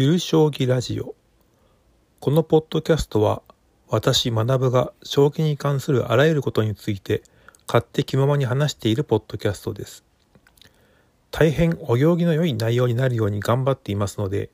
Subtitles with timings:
[0.00, 1.16] ゆる将棋ラジオ。
[2.20, 3.42] このポッドキャストは
[3.88, 7.20] 私学が将棋に関するあらゆることについて
[7.66, 10.04] 勝手気ままに話しているポッドキャストです。
[11.32, 14.50] 大変お行儀の良い内容になるように頑張っていますので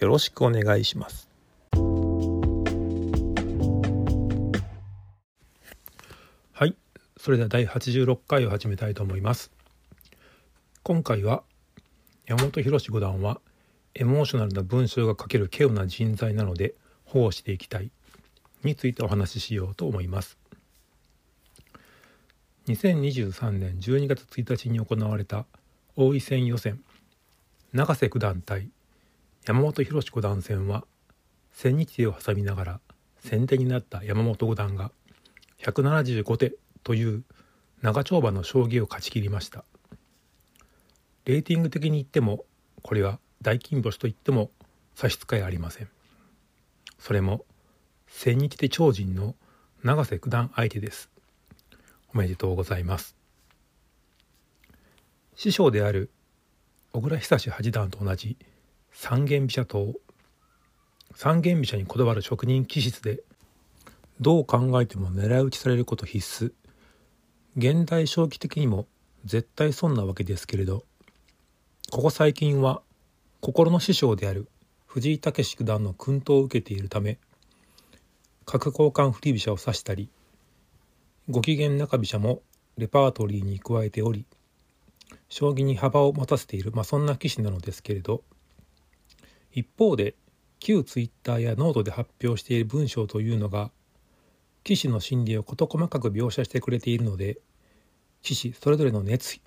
[0.00, 1.28] よろしくお願いします。
[6.52, 6.74] はい。
[7.16, 9.52] それでは第86回を始めたいと思います。
[10.82, 11.44] 今回は
[12.26, 13.40] 山本博五段は
[13.94, 17.90] エモーショナルな文章が書ける稀有な人材なので保護していきたい。
[18.64, 20.38] についてお話ししようと思います。
[22.68, 25.46] 2023年12月1日に行われた
[25.96, 26.80] 王位戦予選。
[27.72, 28.68] 永瀬九段対
[29.46, 30.84] 山本博五段戦は
[31.52, 32.80] 千日手を挟みながら
[33.20, 34.90] 先手になった山本五段が
[35.62, 37.24] 175手という
[37.80, 39.64] 長丁場の将棋を勝ち切りました。
[41.24, 42.44] レーティング的に言っても
[42.82, 44.50] これは大金星と言っても
[44.94, 45.88] 差し支えありません。
[46.98, 47.44] それも
[48.06, 49.34] 千日手超人の
[49.82, 51.10] 永瀬九段相手です。
[52.12, 53.16] おめでとうございます。
[55.36, 56.10] 師匠である
[56.92, 58.36] 小倉久志八段と同じ
[58.92, 59.94] 三間飛車党。
[61.14, 63.22] 三間飛車にこだわる職人気質で
[64.20, 66.52] どう考えても狙い撃ちされること必須。
[67.56, 68.86] 現代将棋的にも
[69.24, 70.84] 絶対損なわけですけれど
[71.90, 72.82] ここ最近は
[73.42, 74.48] 心の師匠である
[74.86, 77.16] 藤井武九段の薫陶を受けているため
[78.44, 80.10] 角交換振り飛車を指したり
[81.30, 82.42] ご機嫌中飛車も
[82.76, 84.26] レパートリーに加えており
[85.30, 88.22] 将棋に幅を持たせている、まあ、そんな棋士なのですけれど
[89.52, 90.16] 一方で
[90.58, 93.70] 旧ツイッターやノートで発表している文章というのが
[94.64, 97.38] 棋士の心理を事細かく描写してくれているので
[98.22, 99.40] 棋士それぞれの熱意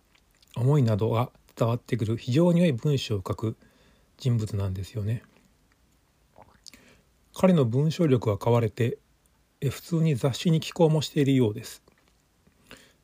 [0.55, 3.55] 思いなどが伝わってくる非常に良い文章を書く
[4.17, 5.23] 人物なんですよね。
[7.36, 8.97] 彼の文章力は買われて
[9.61, 11.83] 普通に雑誌に寄稿もしているようです。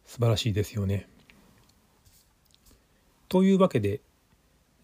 [0.05, 1.07] 素晴らしいですよね。
[3.27, 4.01] というわけで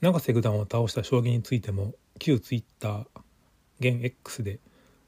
[0.01, 3.05] 永瀬九段を倒した将棋についても旧ツイッター
[3.79, 4.59] 現 X で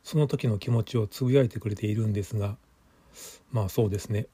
[0.03, 2.57] その時の気持ちをつぶやいてくれているんですが
[3.51, 4.27] まあそうですね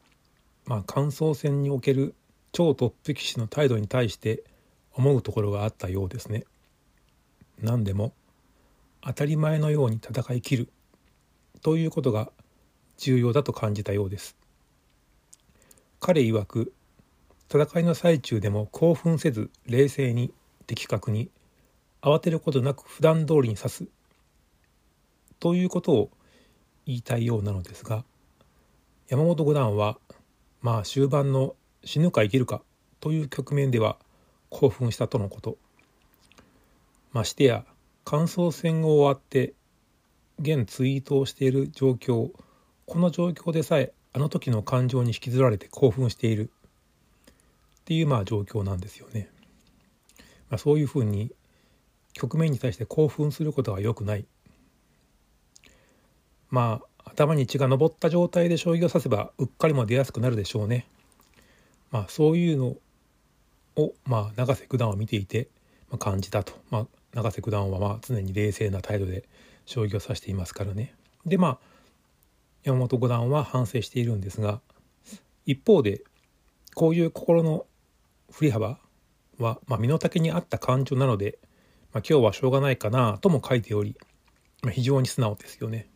[0.65, 2.15] まあ感想戦における
[2.53, 4.43] 超トップ棋士の態度に対して
[4.93, 6.45] 思うところがあったようですね。
[7.63, 8.13] 何でも
[9.01, 10.69] 当たり前のように戦い切る
[11.61, 12.31] ということが
[12.97, 14.35] 重要だと感じたようです。
[15.99, 16.73] 彼曰く
[17.49, 20.33] 戦いの最中でも興奮せず冷静に
[20.67, 21.29] 的確に
[22.01, 23.85] 慌てることなく普段通りに指す
[25.39, 26.09] ということを
[26.85, 28.03] 言いたいようなのですが
[29.07, 29.97] 山本五段は
[30.61, 32.61] まあ終盤の死ぬか生きるか
[32.99, 33.97] という局面では
[34.49, 35.57] 興奮したとのこと
[37.13, 37.65] ましてや
[38.03, 39.53] 感想戦が終わって
[40.39, 42.31] 現ツイートをしている状況
[42.85, 46.51] この状況でさえあの時の感情に引きずられて興奮している
[47.81, 49.29] っていうまあ状況なんですよね。
[50.49, 51.31] まあ、そういうふうに
[52.13, 54.25] 局面に対して興奮することは良くない。
[56.49, 60.87] まあ頭に血が上った状態で将棋を指せばうっかりも出やすくなるでしょうね。
[61.91, 62.75] まあ、そういうの
[63.75, 65.47] を、まあ、永瀬九段を見ていて、
[65.91, 69.23] まあ、感じたと、まあ、永瀬九段はまあ常に冷静な態度で
[69.65, 70.93] 将棋を指していますからね。
[71.25, 71.59] でまあ
[72.63, 74.61] 山本五段は反省しているんですが
[75.45, 76.01] 一方で
[76.75, 77.65] こういう心の
[78.31, 78.79] 振り幅
[79.39, 81.37] は、まあ、身の丈に合った感情なので、
[81.91, 83.95] まあ、今日はしょうがないかなとも書いており、
[84.61, 85.87] まあ、非常に素直ですよね。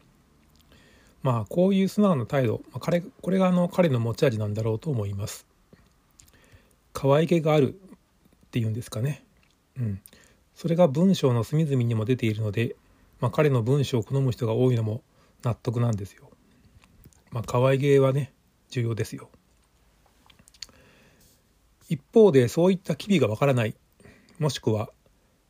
[1.23, 5.45] まあこういう素直な態度、まあ、彼これがあの彼の持ち味なんだろうと思います。
[6.93, 9.23] 可愛げがあるっていうんですかね。
[9.77, 10.01] うん。
[10.57, 12.75] それが文章の隅々にも出ているので、
[13.19, 15.03] まあ、彼の文章を好む人が多いのも
[15.43, 16.31] 納得なんですよ。
[17.29, 18.33] まあ、可愛げはね、
[18.71, 19.29] 重要ですよ。
[21.89, 23.75] 一方でそういった機微がわからない、
[24.39, 24.89] もしくは、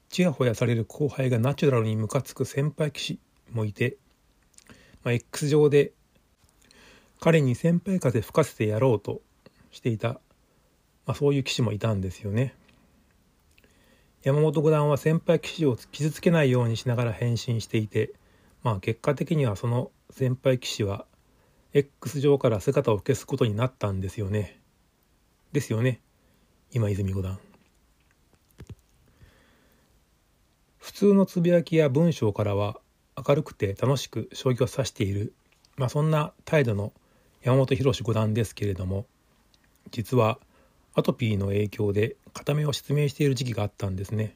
[0.09, 3.19] ちやほやされる後輩がナチュラルにムカつく先輩棋士
[3.53, 3.95] もいて、
[5.05, 5.93] まあ、X 上で
[7.21, 9.21] 彼に先輩風吹かせてやろうと
[9.71, 10.19] していた
[11.07, 12.53] まあ、そういう棋士もいたんですよね。
[14.27, 18.11] 山本五段は先輩棋士を傷つけないようにしながら返信していて、
[18.61, 21.05] まあ、結果的にはその先輩棋士は
[21.73, 24.59] X 上から姿を消すことになったんですよね。
[25.53, 26.01] ですよね
[26.73, 27.39] 今泉五段。
[30.77, 32.81] 普通のつぶやきや文章からは
[33.25, 35.33] 明るくて楽しく将棋を指している、
[35.77, 36.91] まあ、そんな態度の
[37.43, 39.05] 山本博志五段ですけれども
[39.91, 40.37] 実は
[40.97, 44.35] アトピーの影響で片目を失明している時期があったんですね。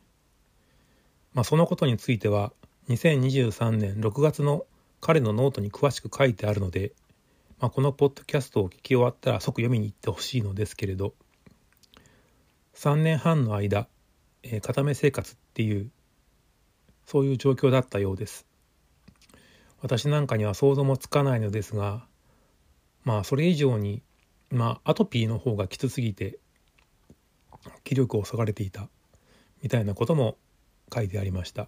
[1.33, 2.53] まあ、そのことについては
[2.87, 4.67] 2023年6月の
[4.99, 6.93] 彼のノートに詳しく書いてあるので、
[7.59, 11.15] まあ、このポッドキャストを聞き終わったら即読みに行ってほしいのですけれど
[12.75, 13.87] 3年半の間、
[14.43, 15.89] えー、片目生活っていう
[17.07, 18.45] そういう状況だったようです。
[19.81, 22.05] 私なんかには想像もつかないのですが
[23.03, 24.03] まあそれ以上に
[24.51, 26.37] まあアトピーの方がきつすぎて
[27.91, 28.88] 気力をそがれていた
[29.61, 30.38] みたいなことも
[30.93, 31.67] 書いてありました。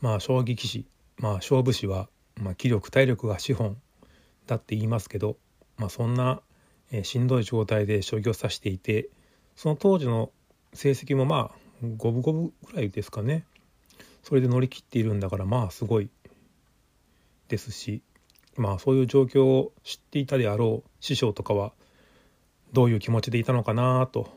[0.00, 0.86] まあ将棋棋士
[1.18, 3.76] まあ勝負師は、まあ、気力体力が資本
[4.48, 5.36] だって言いますけど、
[5.76, 6.42] まあ、そんな、
[6.90, 9.08] えー、しんどい状態で将棋を指していて
[9.54, 10.32] その当時の
[10.72, 11.54] 成績もまあ
[11.96, 13.46] 五分五分ぐらいですかね。
[14.24, 16.10] それで乗り切っているんだからまあすごい
[17.46, 18.02] ですし
[18.56, 21.72] まあそういう状況を知っていたであろう師匠とかは
[22.74, 24.28] どういう気持ちでいたのかなと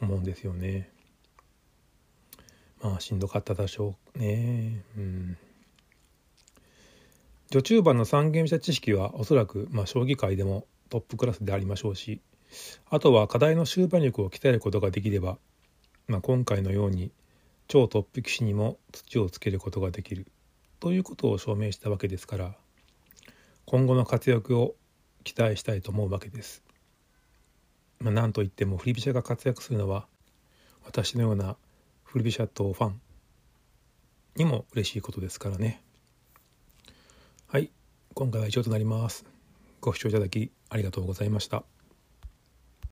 [0.00, 0.88] 思うんですよね。
[2.82, 4.82] まあしんどかったでしょうね。
[4.96, 5.36] うん。
[7.50, 12.20] 序中盤の三間飛車知識はおそらくまあ将棋界でもトップクラスでありましょうし
[12.88, 15.38] あとは課題の終盤力を鍛えることができれば、
[16.08, 17.12] まあ、今回のように
[17.68, 20.26] 超トップ棋士にも土をつけることができる
[20.80, 22.56] ということを証明したわけですから
[23.66, 24.74] 今後の活躍を
[25.22, 26.63] 期待したいと思うわけです。
[28.04, 30.06] まあ、なんといっても振り飛車が活躍するのは
[30.84, 31.56] 私のような
[32.02, 33.00] 振り飛車党ファン
[34.36, 35.82] にも嬉しいことですからね。
[37.46, 37.70] はい、
[38.12, 39.24] 今回は以上となります。
[39.80, 41.64] ご視聴いただきありがとうございました。